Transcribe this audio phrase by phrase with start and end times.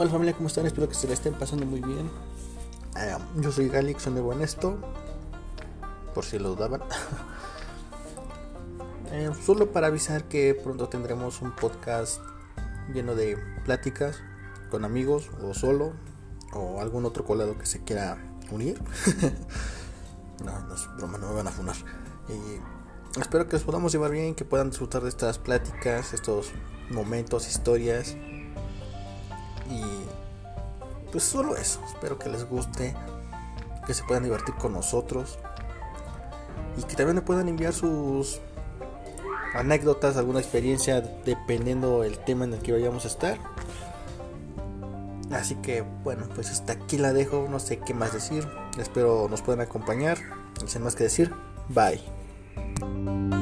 [0.00, 0.64] Hola familia, ¿cómo están?
[0.64, 2.08] Espero que se la estén pasando muy bien.
[2.96, 4.78] Eh, yo soy Galix, soy nuevo en esto.
[6.14, 6.82] Por si lo dudaban.
[9.10, 12.20] Eh, solo para avisar que pronto tendremos un podcast
[12.92, 14.18] lleno de pláticas
[14.70, 15.94] con amigos o solo
[16.52, 18.18] o algún otro colado que se quiera
[18.50, 18.78] unir.
[20.44, 21.76] no, no es broma, no me van a funar.
[22.28, 26.52] Y espero que los podamos llevar bien, que puedan disfrutar de estas pláticas, estos
[26.90, 28.14] momentos, historias.
[29.70, 29.82] Y
[31.10, 31.80] pues solo eso.
[31.86, 32.94] Espero que les guste,
[33.86, 35.38] que se puedan divertir con nosotros.
[36.76, 38.40] Y que también me puedan enviar sus
[39.54, 43.38] anécdotas, alguna experiencia, dependiendo el tema en el que vayamos a estar.
[45.30, 48.46] Así que bueno, pues hasta aquí la dejo, no sé qué más decir.
[48.78, 50.18] Espero nos puedan acompañar.
[50.66, 51.34] sin más que decir,
[51.68, 53.37] bye.